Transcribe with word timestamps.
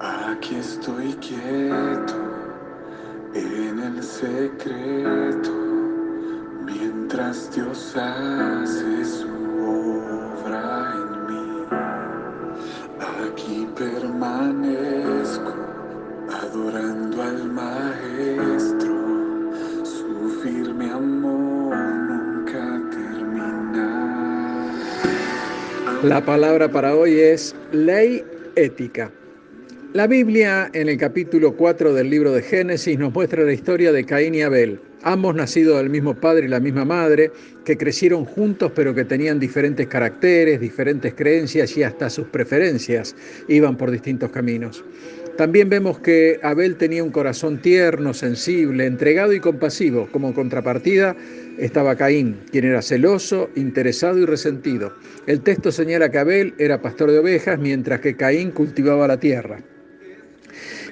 Aquí 0.00 0.56
estoy 0.56 1.12
quieto 1.14 2.14
en 3.34 3.78
el 3.78 4.02
secreto 4.02 5.50
mientras 6.64 7.54
Dios 7.54 7.96
hace 7.96 9.04
su 9.04 9.31
La 26.02 26.24
palabra 26.24 26.68
para 26.68 26.96
hoy 26.96 27.20
es 27.20 27.54
ley 27.70 28.24
ética. 28.56 29.12
La 29.92 30.08
Biblia 30.08 30.68
en 30.74 30.88
el 30.88 30.98
capítulo 30.98 31.54
4 31.54 31.94
del 31.94 32.10
libro 32.10 32.32
de 32.32 32.42
Génesis 32.42 32.98
nos 32.98 33.14
muestra 33.14 33.44
la 33.44 33.52
historia 33.52 33.92
de 33.92 34.04
Caín 34.04 34.34
y 34.34 34.42
Abel, 34.42 34.80
ambos 35.04 35.36
nacidos 35.36 35.76
del 35.76 35.90
mismo 35.90 36.14
padre 36.14 36.46
y 36.46 36.48
la 36.48 36.58
misma 36.58 36.84
madre, 36.84 37.30
que 37.64 37.76
crecieron 37.76 38.24
juntos 38.24 38.72
pero 38.74 38.92
que 38.96 39.04
tenían 39.04 39.38
diferentes 39.38 39.86
caracteres, 39.86 40.60
diferentes 40.60 41.14
creencias 41.14 41.76
y 41.76 41.84
hasta 41.84 42.10
sus 42.10 42.26
preferencias 42.26 43.14
iban 43.46 43.76
por 43.76 43.92
distintos 43.92 44.32
caminos. 44.32 44.84
También 45.36 45.70
vemos 45.70 45.98
que 45.98 46.38
Abel 46.42 46.76
tenía 46.76 47.02
un 47.02 47.10
corazón 47.10 47.60
tierno, 47.62 48.12
sensible, 48.12 48.84
entregado 48.84 49.32
y 49.32 49.40
compasivo. 49.40 50.08
Como 50.12 50.34
contrapartida 50.34 51.16
estaba 51.58 51.96
Caín, 51.96 52.40
quien 52.50 52.66
era 52.66 52.82
celoso, 52.82 53.48
interesado 53.56 54.18
y 54.18 54.26
resentido. 54.26 54.92
El 55.26 55.40
texto 55.40 55.72
señala 55.72 56.10
que 56.10 56.18
Abel 56.18 56.54
era 56.58 56.82
pastor 56.82 57.10
de 57.10 57.18
ovejas 57.18 57.58
mientras 57.58 58.00
que 58.00 58.14
Caín 58.14 58.50
cultivaba 58.50 59.08
la 59.08 59.18
tierra. 59.18 59.60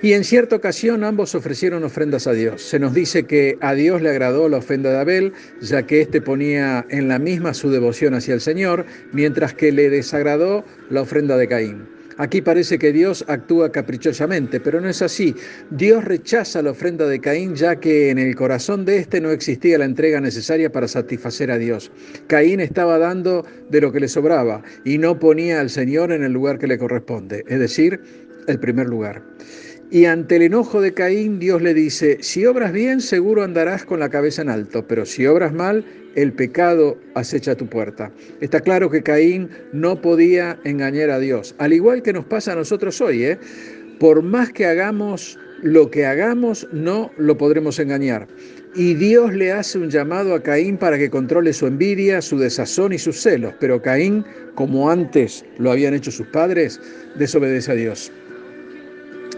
Y 0.02 0.14
en 0.14 0.24
cierta 0.24 0.56
ocasión 0.56 1.04
ambos 1.04 1.34
ofrecieron 1.34 1.84
ofrendas 1.84 2.26
a 2.26 2.32
Dios. 2.32 2.62
Se 2.62 2.78
nos 2.78 2.94
dice 2.94 3.24
que 3.24 3.58
a 3.60 3.74
Dios 3.74 4.00
le 4.00 4.08
agradó 4.08 4.48
la 4.48 4.56
ofrenda 4.56 4.90
de 4.90 4.98
Abel, 4.98 5.32
ya 5.60 5.82
que 5.82 6.00
éste 6.00 6.22
ponía 6.22 6.86
en 6.88 7.08
la 7.08 7.18
misma 7.18 7.52
su 7.52 7.70
devoción 7.70 8.14
hacia 8.14 8.32
el 8.32 8.40
Señor, 8.40 8.86
mientras 9.12 9.52
que 9.52 9.70
le 9.70 9.90
desagradó 9.90 10.64
la 10.88 11.02
ofrenda 11.02 11.36
de 11.36 11.48
Caín. 11.48 11.99
Aquí 12.20 12.42
parece 12.42 12.78
que 12.78 12.92
Dios 12.92 13.24
actúa 13.28 13.72
caprichosamente, 13.72 14.60
pero 14.60 14.78
no 14.78 14.90
es 14.90 15.00
así. 15.00 15.34
Dios 15.70 16.04
rechaza 16.04 16.60
la 16.60 16.72
ofrenda 16.72 17.06
de 17.06 17.18
Caín 17.18 17.54
ya 17.54 17.76
que 17.76 18.10
en 18.10 18.18
el 18.18 18.36
corazón 18.36 18.84
de 18.84 18.98
éste 18.98 19.22
no 19.22 19.30
existía 19.30 19.78
la 19.78 19.86
entrega 19.86 20.20
necesaria 20.20 20.70
para 20.70 20.86
satisfacer 20.86 21.50
a 21.50 21.56
Dios. 21.56 21.90
Caín 22.26 22.60
estaba 22.60 22.98
dando 22.98 23.46
de 23.70 23.80
lo 23.80 23.90
que 23.90 24.00
le 24.00 24.08
sobraba 24.08 24.62
y 24.84 24.98
no 24.98 25.18
ponía 25.18 25.62
al 25.62 25.70
Señor 25.70 26.12
en 26.12 26.22
el 26.22 26.32
lugar 26.32 26.58
que 26.58 26.66
le 26.66 26.76
corresponde, 26.76 27.42
es 27.48 27.58
decir, 27.58 27.98
el 28.48 28.60
primer 28.60 28.86
lugar. 28.86 29.22
Y 29.90 30.04
ante 30.04 30.36
el 30.36 30.42
enojo 30.42 30.82
de 30.82 30.92
Caín, 30.92 31.38
Dios 31.38 31.62
le 31.62 31.72
dice, 31.72 32.18
si 32.20 32.44
obras 32.44 32.72
bien, 32.72 33.00
seguro 33.00 33.42
andarás 33.42 33.86
con 33.86 33.98
la 33.98 34.10
cabeza 34.10 34.42
en 34.42 34.50
alto, 34.50 34.86
pero 34.86 35.06
si 35.06 35.26
obras 35.26 35.54
mal, 35.54 35.86
el 36.14 36.32
pecado 36.32 36.98
acecha 37.14 37.54
tu 37.54 37.66
puerta. 37.66 38.10
Está 38.40 38.60
claro 38.60 38.90
que 38.90 39.02
Caín 39.02 39.48
no 39.72 40.00
podía 40.00 40.58
engañar 40.64 41.10
a 41.10 41.18
Dios, 41.18 41.54
al 41.58 41.72
igual 41.72 42.02
que 42.02 42.12
nos 42.12 42.24
pasa 42.24 42.52
a 42.52 42.56
nosotros 42.56 43.00
hoy. 43.00 43.24
¿eh? 43.24 43.38
Por 43.98 44.22
más 44.22 44.50
que 44.52 44.66
hagamos 44.66 45.38
lo 45.62 45.90
que 45.90 46.06
hagamos, 46.06 46.66
no 46.72 47.10
lo 47.18 47.36
podremos 47.36 47.78
engañar. 47.78 48.26
Y 48.74 48.94
Dios 48.94 49.34
le 49.34 49.52
hace 49.52 49.78
un 49.78 49.90
llamado 49.90 50.34
a 50.34 50.42
Caín 50.42 50.78
para 50.78 50.96
que 50.96 51.10
controle 51.10 51.52
su 51.52 51.66
envidia, 51.66 52.22
su 52.22 52.38
desazón 52.38 52.92
y 52.92 52.98
sus 52.98 53.20
celos, 53.20 53.52
pero 53.58 53.82
Caín, 53.82 54.24
como 54.54 54.88
antes 54.88 55.44
lo 55.58 55.72
habían 55.72 55.92
hecho 55.92 56.10
sus 56.10 56.26
padres, 56.28 56.80
desobedece 57.16 57.72
a 57.72 57.74
Dios. 57.74 58.12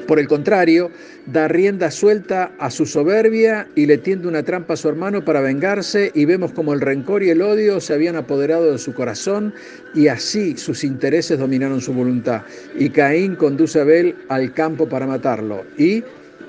Por 0.07 0.19
el 0.19 0.29
contrario, 0.29 0.91
da 1.27 1.49
rienda 1.49 1.91
suelta 1.91 2.53
a 2.59 2.71
su 2.71 2.87
soberbia 2.87 3.69
y 3.75 3.87
le 3.87 3.99
tiende 3.99 4.29
una 4.29 4.43
trampa 4.43 4.75
a 4.75 4.77
su 4.77 4.89
hermano 4.89 5.25
para 5.25 5.41
vengarse 5.41 6.11
y 6.15 6.25
vemos 6.25 6.53
como 6.53 6.73
el 6.73 6.81
rencor 6.81 7.23
y 7.23 7.31
el 7.31 7.43
odio 7.43 7.81
se 7.81 7.95
habían 7.95 8.17
apoderado 8.17 8.73
de 8.73 8.79
su 8.79 8.95
corazón 8.95 9.55
y 9.95 10.09
así 10.09 10.57
sus 10.57 10.85
intereses 10.85 11.39
dominaron 11.39 11.81
su 11.81 11.93
voluntad. 11.93 12.43
Y 12.77 12.91
Caín 12.91 13.37
conduce 13.37 13.79
a 13.79 13.83
Abel 13.83 14.17
al 14.29 14.53
campo 14.53 14.89
para 14.89 15.07
matarlo 15.07 15.65
y 15.79 16.03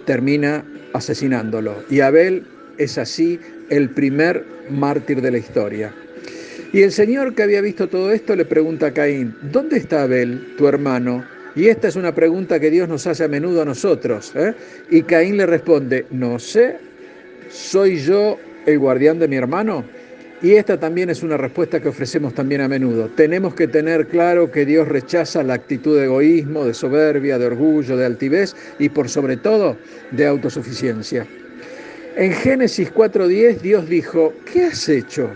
termina 0.06 0.66
asesinándolo. 0.94 1.84
Y 1.90 2.00
Abel 2.00 2.44
es 2.78 2.98
así 2.98 3.40
el 3.70 3.90
primer 3.90 4.46
mártir 4.70 5.22
de 5.22 5.32
la 5.32 5.38
historia. 5.38 5.94
Y 6.72 6.82
el 6.82 6.92
Señor 6.92 7.36
que 7.36 7.44
había 7.44 7.62
visto 7.62 7.88
todo 7.88 8.12
esto 8.12 8.36
le 8.36 8.46
pregunta 8.46 8.88
a 8.88 8.94
Caín, 8.94 9.36
¿dónde 9.52 9.78
está 9.78 10.04
Abel, 10.04 10.56
tu 10.58 10.68
hermano? 10.68 11.24
Y 11.56 11.68
esta 11.68 11.88
es 11.88 11.96
una 11.96 12.14
pregunta 12.14 12.60
que 12.60 12.72
Dios 12.72 12.90
nos 12.90 13.06
hace 13.06 13.24
a 13.24 13.28
menudo 13.28 13.62
a 13.62 13.66
nosotros. 13.66 14.34
¿eh? 14.36 14.54
Y 14.90 15.04
Caín 15.04 15.38
le 15.38 15.46
responde, 15.46 16.06
no 16.10 16.40
sé, 16.40 16.78
¿soy 17.50 17.98
yo 17.98 18.38
el 18.66 18.80
guardián 18.80 19.20
de 19.20 19.28
mi 19.28 19.36
hermano? 19.36 19.84
Y 20.42 20.56
esta 20.56 20.78
también 20.78 21.10
es 21.10 21.24
una 21.24 21.38
respuesta 21.38 21.80
que 21.80 21.88
ofrecemos 21.88 22.34
también 22.34 22.60
a 22.60 22.68
menudo. 22.68 23.08
Tenemos 23.16 23.56
que 23.56 23.68
tener 23.68 24.08
claro 24.08 24.52
que 24.52 24.66
Dios 24.66 24.90
rechaza 24.90 25.42
la 25.42 25.54
actitud 25.54 25.98
de 25.98 26.06
egoísmo, 26.06 26.66
de 26.66 26.74
soberbia, 26.74 27.38
de 27.38 27.46
orgullo, 27.46 27.96
de 27.96 28.06
altivez 28.06 28.54
y 28.78 28.90
por 28.90 29.08
sobre 29.08 29.38
todo 29.38 29.78
de 30.12 30.28
autosuficiencia. 30.28 31.26
En 32.18 32.34
Génesis 32.34 32.94
4.10 32.94 33.62
Dios 33.62 33.88
dijo, 33.88 34.34
¿qué 34.52 34.66
has 34.66 34.90
hecho? 34.90 35.30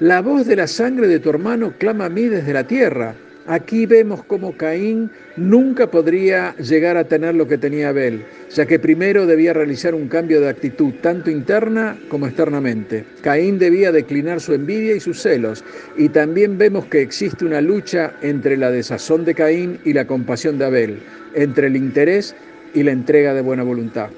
La 0.00 0.20
voz 0.20 0.46
de 0.46 0.56
la 0.56 0.66
sangre 0.66 1.06
de 1.06 1.20
tu 1.20 1.30
hermano 1.30 1.74
clama 1.78 2.06
a 2.06 2.08
mí 2.08 2.24
desde 2.24 2.52
la 2.52 2.66
tierra. 2.66 3.14
Aquí 3.46 3.86
vemos 3.86 4.22
cómo 4.24 4.56
Caín 4.56 5.10
nunca 5.36 5.90
podría 5.90 6.54
llegar 6.58 6.96
a 6.96 7.08
tener 7.08 7.34
lo 7.34 7.48
que 7.48 7.58
tenía 7.58 7.88
Abel, 7.88 8.24
ya 8.50 8.66
que 8.66 8.78
primero 8.78 9.26
debía 9.26 9.52
realizar 9.52 9.96
un 9.96 10.06
cambio 10.06 10.40
de 10.40 10.48
actitud, 10.48 10.94
tanto 11.02 11.28
interna 11.28 11.98
como 12.08 12.28
externamente. 12.28 13.04
Caín 13.20 13.58
debía 13.58 13.90
declinar 13.90 14.40
su 14.40 14.54
envidia 14.54 14.94
y 14.94 15.00
sus 15.00 15.20
celos, 15.20 15.64
y 15.96 16.08
también 16.10 16.56
vemos 16.56 16.86
que 16.86 17.02
existe 17.02 17.44
una 17.44 17.60
lucha 17.60 18.14
entre 18.22 18.56
la 18.56 18.70
desazón 18.70 19.24
de 19.24 19.34
Caín 19.34 19.80
y 19.84 19.92
la 19.92 20.06
compasión 20.06 20.56
de 20.58 20.66
Abel, 20.66 20.98
entre 21.34 21.66
el 21.66 21.76
interés 21.76 22.36
y 22.74 22.84
la 22.84 22.92
entrega 22.92 23.34
de 23.34 23.40
buena 23.40 23.64
voluntad. 23.64 24.10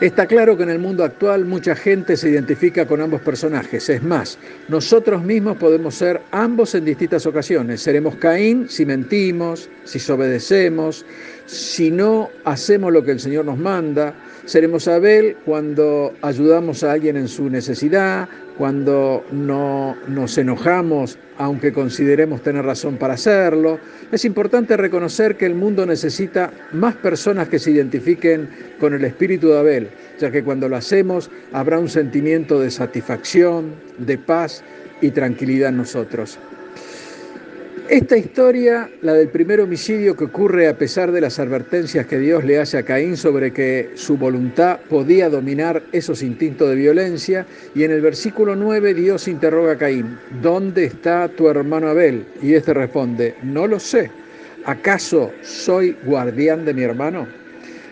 Está 0.00 0.26
claro 0.26 0.56
que 0.56 0.62
en 0.62 0.70
el 0.70 0.78
mundo 0.78 1.04
actual 1.04 1.44
mucha 1.44 1.76
gente 1.76 2.16
se 2.16 2.30
identifica 2.30 2.86
con 2.86 3.02
ambos 3.02 3.20
personajes. 3.20 3.86
Es 3.90 4.02
más, 4.02 4.38
nosotros 4.68 5.22
mismos 5.22 5.58
podemos 5.58 5.94
ser 5.94 6.22
ambos 6.30 6.74
en 6.74 6.86
distintas 6.86 7.26
ocasiones. 7.26 7.82
Seremos 7.82 8.16
Caín 8.16 8.66
si 8.70 8.86
mentimos, 8.86 9.68
si 9.84 9.98
desobedecemos, 9.98 11.04
si 11.50 11.90
no 11.90 12.30
hacemos 12.44 12.92
lo 12.92 13.02
que 13.02 13.10
el 13.10 13.18
Señor 13.18 13.44
nos 13.44 13.58
manda. 13.58 14.14
Seremos 14.44 14.86
Abel 14.86 15.36
cuando 15.44 16.12
ayudamos 16.22 16.84
a 16.84 16.92
alguien 16.92 17.16
en 17.16 17.26
su 17.26 17.50
necesidad, 17.50 18.28
cuando 18.56 19.24
no 19.32 19.96
nos 20.06 20.38
enojamos 20.38 21.18
aunque 21.38 21.72
consideremos 21.72 22.42
tener 22.42 22.66
razón 22.66 22.98
para 22.98 23.14
hacerlo. 23.14 23.80
Es 24.12 24.26
importante 24.26 24.76
reconocer 24.76 25.36
que 25.36 25.46
el 25.46 25.54
mundo 25.54 25.86
necesita 25.86 26.52
más 26.72 26.94
personas 26.96 27.48
que 27.48 27.58
se 27.58 27.70
identifiquen 27.70 28.48
con 28.78 28.92
el 28.92 29.04
espíritu 29.04 29.48
de 29.48 29.58
Abel, 29.58 29.88
ya 30.20 30.30
que 30.30 30.44
cuando 30.44 30.68
lo 30.68 30.76
hacemos 30.76 31.30
habrá 31.52 31.78
un 31.78 31.88
sentimiento 31.88 32.60
de 32.60 32.70
satisfacción, 32.70 33.74
de 33.96 34.18
paz 34.18 34.62
y 35.00 35.10
tranquilidad 35.10 35.70
en 35.70 35.78
nosotros. 35.78 36.38
Esta 37.90 38.16
historia, 38.16 38.88
la 39.02 39.14
del 39.14 39.30
primer 39.30 39.60
homicidio 39.60 40.16
que 40.16 40.22
ocurre 40.22 40.68
a 40.68 40.78
pesar 40.78 41.10
de 41.10 41.20
las 41.20 41.40
advertencias 41.40 42.06
que 42.06 42.20
Dios 42.20 42.44
le 42.44 42.60
hace 42.60 42.78
a 42.78 42.84
Caín 42.84 43.16
sobre 43.16 43.52
que 43.52 43.90
su 43.94 44.16
voluntad 44.16 44.78
podía 44.88 45.28
dominar 45.28 45.82
esos 45.90 46.22
instintos 46.22 46.68
de 46.68 46.76
violencia, 46.76 47.46
y 47.74 47.82
en 47.82 47.90
el 47.90 48.00
versículo 48.00 48.54
9 48.54 48.94
Dios 48.94 49.26
interroga 49.26 49.72
a 49.72 49.76
Caín, 49.76 50.16
¿dónde 50.40 50.84
está 50.84 51.26
tu 51.26 51.48
hermano 51.48 51.88
Abel? 51.88 52.26
Y 52.40 52.54
este 52.54 52.74
responde, 52.74 53.34
no 53.42 53.66
lo 53.66 53.80
sé, 53.80 54.08
¿acaso 54.66 55.32
soy 55.42 55.96
guardián 56.04 56.64
de 56.64 56.74
mi 56.74 56.84
hermano? 56.84 57.26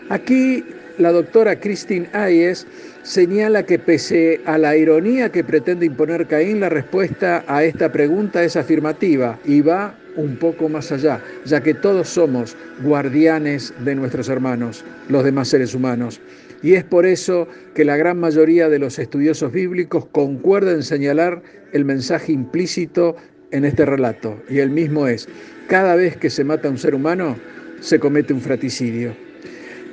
Aquí 0.07 0.63
la 0.99 1.13
doctora 1.13 1.59
Christine 1.59 2.09
Ayes 2.13 2.67
señala 3.03 3.63
que 3.63 3.79
pese 3.79 4.41
a 4.45 4.57
la 4.57 4.75
ironía 4.75 5.31
que 5.31 5.43
pretende 5.43 5.85
imponer 5.85 6.27
Caín, 6.27 6.59
la 6.59 6.69
respuesta 6.69 7.43
a 7.47 7.63
esta 7.63 7.91
pregunta 7.91 8.43
es 8.43 8.57
afirmativa 8.57 9.39
y 9.45 9.61
va 9.61 9.95
un 10.17 10.35
poco 10.35 10.67
más 10.67 10.91
allá, 10.91 11.23
ya 11.45 11.63
que 11.63 11.73
todos 11.73 12.09
somos 12.09 12.57
guardianes 12.83 13.73
de 13.85 13.95
nuestros 13.95 14.27
hermanos, 14.27 14.83
los 15.07 15.23
demás 15.23 15.47
seres 15.47 15.73
humanos. 15.73 16.19
Y 16.61 16.73
es 16.73 16.83
por 16.83 17.05
eso 17.05 17.47
que 17.73 17.85
la 17.85 17.95
gran 17.95 18.19
mayoría 18.19 18.67
de 18.67 18.79
los 18.79 18.99
estudiosos 18.99 19.53
bíblicos 19.53 20.05
concuerdan 20.07 20.75
en 20.75 20.83
señalar 20.83 21.41
el 21.71 21.85
mensaje 21.85 22.33
implícito 22.33 23.15
en 23.51 23.63
este 23.63 23.85
relato. 23.85 24.37
Y 24.49 24.59
el 24.59 24.69
mismo 24.69 25.07
es, 25.07 25.29
cada 25.67 25.95
vez 25.95 26.17
que 26.17 26.29
se 26.29 26.43
mata 26.43 26.67
a 26.67 26.71
un 26.71 26.77
ser 26.77 26.93
humano, 26.93 27.37
se 27.79 27.97
comete 27.97 28.33
un 28.33 28.41
fratricidio. 28.41 29.28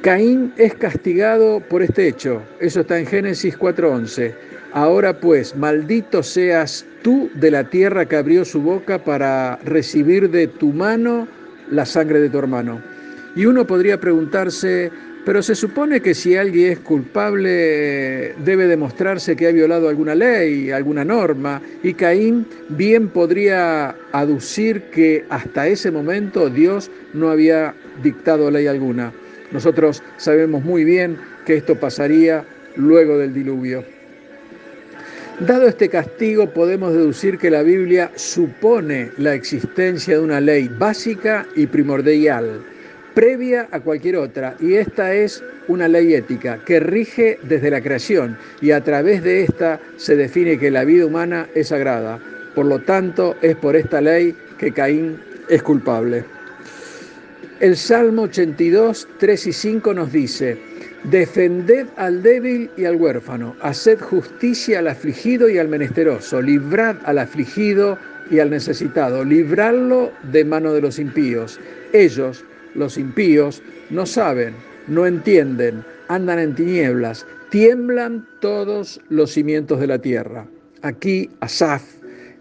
Caín 0.03 0.53
es 0.57 0.75
castigado 0.75 1.61
por 1.61 1.83
este 1.83 2.09
hecho. 2.09 2.43
Eso 2.61 2.81
está 2.81 2.99
en 2.99 3.07
Génesis 3.07 3.57
4:11. 3.59 4.35
Ahora 4.73 5.19
pues, 5.19 5.57
maldito 5.57 6.23
seas 6.23 6.85
tú 7.03 7.31
de 7.35 7.51
la 7.51 7.65
tierra 7.65 8.07
que 8.07 8.17
abrió 8.17 8.45
su 8.45 8.61
boca 8.61 9.03
para 9.03 9.57
recibir 9.65 10.31
de 10.31 10.47
tu 10.47 10.73
mano 10.73 11.27
la 11.71 11.87
sangre 11.87 12.21
de 12.21 12.29
tu 12.29 12.39
hermano. 12.39 12.81
Y 13.35 13.47
uno 13.47 13.67
podría 13.67 13.99
preguntarse, 13.99 14.91
pero 15.25 15.43
se 15.43 15.55
supone 15.55 16.01
que 16.01 16.15
si 16.15 16.37
alguien 16.37 16.73
es 16.73 16.79
culpable 16.81 18.35
debe 18.45 18.67
demostrarse 18.67 19.35
que 19.35 19.49
ha 19.49 19.53
violado 19.53 19.89
alguna 19.89 20.15
ley, 20.15 20.71
alguna 20.71 21.05
norma, 21.05 21.61
y 21.83 21.95
Caín 21.95 22.47
bien 22.69 23.09
podría 23.09 23.95
aducir 24.13 24.83
que 24.85 25.25
hasta 25.31 25.67
ese 25.67 25.91
momento 25.91 26.49
Dios 26.49 26.91
no 27.13 27.31
había 27.31 27.75
dictado 28.03 28.51
ley 28.51 28.67
alguna. 28.67 29.13
Nosotros 29.57 30.03
sabemos 30.19 30.63
muy 30.63 30.85
bien 30.85 31.17
que 31.47 31.57
esto 31.57 31.77
pasaría 31.77 32.45
luego 32.77 33.17
del 33.17 33.33
diluvio. 33.33 33.83
Dado 35.41 35.67
este 35.67 35.89
castigo, 35.89 36.51
podemos 36.51 36.93
deducir 36.93 37.39
que 37.39 37.49
la 37.49 37.63
Biblia 37.63 38.11
supone 38.17 39.13
la 39.17 39.33
existencia 39.33 40.19
de 40.19 40.23
una 40.23 40.43
ley 40.43 40.69
básica 40.69 41.47
y 41.57 41.67
primordial, 41.67 42.67
previa 43.15 43.67
a 43.71 43.81
cualquier 43.81 44.17
otra, 44.17 44.57
y 44.61 44.75
esta 44.75 45.15
es 45.15 45.43
una 45.69 45.89
ley 45.89 46.13
ética 46.13 46.59
que 46.67 46.79
rige 46.79 47.39
desde 47.45 47.71
la 47.71 47.81
creación 47.81 48.37
y 48.61 48.73
a 48.73 48.85
través 48.85 49.23
de 49.23 49.43
esta 49.43 49.81
se 49.97 50.17
define 50.17 50.59
que 50.59 50.71
la 50.71 50.85
vida 50.85 51.07
humana 51.07 51.49
es 51.55 51.69
sagrada. 51.69 52.19
Por 52.55 52.67
lo 52.67 52.81
tanto, 52.81 53.37
es 53.41 53.57
por 53.57 53.75
esta 53.75 54.03
ley 54.03 54.37
que 54.59 54.71
Caín 54.71 55.19
es 55.49 55.63
culpable. 55.63 56.36
El 57.59 57.75
Salmo 57.75 58.23
82, 58.23 59.09
3 59.19 59.47
y 59.47 59.53
5 59.53 59.95
nos 59.95 60.13
dice, 60.13 60.59
Defended 61.05 61.87
al 61.97 62.23
débil 62.23 62.69
y 62.77 62.85
al 62.85 62.97
huérfano, 62.97 63.57
haced 63.63 63.99
justicia 63.99 64.81
al 64.81 64.89
afligido 64.89 65.49
y 65.49 65.57
al 65.57 65.67
menesteroso, 65.67 66.43
librad 66.43 66.97
al 67.05 67.19
afligido 67.19 67.97
y 68.31 68.41
al 68.41 68.51
necesitado, 68.51 69.25
libradlo 69.25 70.13
de 70.31 70.45
mano 70.45 70.75
de 70.75 70.83
los 70.83 70.99
impíos. 70.99 71.59
Ellos, 71.95 72.45
los 72.75 72.99
impíos, 72.99 73.63
no 73.89 74.05
saben, 74.05 74.53
no 74.87 75.07
entienden, 75.07 75.83
andan 76.09 76.39
en 76.39 76.55
tinieblas, 76.55 77.27
tiemblan 77.49 78.29
todos 78.41 79.01
los 79.09 79.31
cimientos 79.33 79.81
de 79.81 79.87
la 79.87 79.99
tierra. 79.99 80.47
Aquí 80.83 81.31
Asaf, 81.41 81.83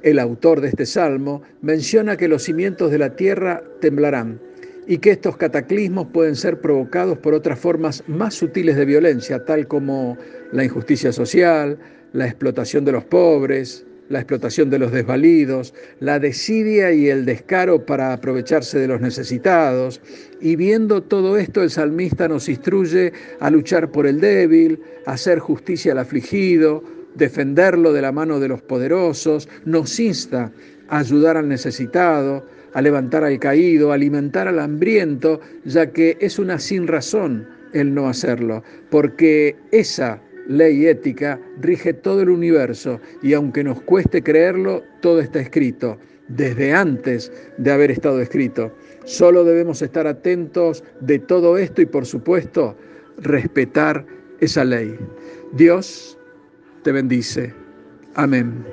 el 0.02 0.20
autor 0.20 0.60
de 0.60 0.68
este 0.68 0.86
salmo, 0.86 1.42
menciona 1.62 2.18
que 2.18 2.28
los 2.28 2.44
cimientos 2.44 2.92
de 2.92 2.98
la 2.98 3.16
tierra 3.16 3.64
temblarán 3.80 4.42
y 4.88 4.98
que 4.98 5.12
estos 5.12 5.38
cataclismos 5.38 6.08
pueden 6.14 6.36
ser 6.36 6.60
provocados 6.62 7.18
por 7.18 7.34
otras 7.34 7.60
formas 7.60 8.04
más 8.08 8.36
sutiles 8.36 8.76
de 8.76 8.86
violencia, 8.86 9.44
tal 9.44 9.68
como 9.68 10.18
la 10.52 10.64
injusticia 10.64 11.12
social, 11.12 11.78
la 12.14 12.26
explotación 12.26 12.86
de 12.86 12.92
los 12.92 13.04
pobres, 13.06 13.86
la 14.10 14.20
explotación 14.20 14.70
de 14.70 14.80
los 14.80 14.92
desvalidos, 14.92 15.74
la 16.00 16.20
desidia 16.20 16.92
y 16.92 17.10
el 17.10 17.26
descaro 17.26 17.86
para 17.86 18.14
aprovecharse 18.14 18.78
de 18.78 18.88
los 18.88 19.02
necesitados. 19.02 20.02
Y 20.40 20.56
viendo 20.56 21.02
todo 21.02 21.38
esto, 21.38 21.64
el 21.64 21.72
salmista 21.72 22.28
nos 22.28 22.48
instruye 22.48 23.14
a 23.40 23.50
luchar 23.50 23.92
por 23.92 24.06
el 24.06 24.20
débil, 24.20 24.80
a 25.06 25.14
hacer 25.14 25.40
justicia 25.40 25.94
al 25.94 26.00
afligido, 26.00 26.84
defenderlo 27.16 27.94
de 27.94 28.02
la 28.02 28.12
mano 28.12 28.40
de 28.40 28.50
los 28.50 28.62
poderosos, 28.62 29.50
nos 29.66 30.00
insta 30.00 30.52
a 30.90 31.00
ayudar 31.00 31.38
al 31.38 31.48
necesitado, 31.48 32.46
a 32.76 32.82
levantar 32.82 33.24
al 33.24 33.40
caído, 33.40 33.92
a 33.92 33.96
alimentar 33.96 34.48
al 34.48 34.60
hambriento, 34.60 35.40
ya 35.64 35.92
que 35.92 36.18
es 36.20 36.38
una 36.38 36.60
sin 36.60 36.88
razón 36.88 37.48
el 37.74 37.94
no 37.94 38.08
hacerlo, 38.08 38.64
porque 38.90 39.56
esa 39.72 40.22
ley 40.48 40.86
ética 40.86 41.40
rige 41.62 41.94
todo 41.94 42.22
el 42.22 42.30
universo 42.30 43.00
y 43.24 43.34
aunque 43.34 43.64
nos 43.64 43.82
cueste 43.82 44.22
creerlo, 44.22 44.84
todo 45.02 45.22
está 45.22 45.40
escrito, 45.40 45.98
desde 46.28 46.74
antes 46.74 47.32
de 47.58 47.72
haber 47.72 47.92
estado 47.92 48.22
escrito. 48.22 48.76
Solo 49.06 49.46
debemos 49.46 49.82
estar 49.82 50.06
atentos 50.06 50.84
de 51.00 51.20
todo 51.20 51.58
esto 51.58 51.82
y 51.82 51.86
por 51.86 52.06
supuesto 52.06 52.76
respetar 53.18 54.06
esa 54.42 54.66
ley. 54.66 54.98
Dios 55.54 56.18
te 56.84 56.92
bendice. 56.92 57.54
Amén. 58.16 58.66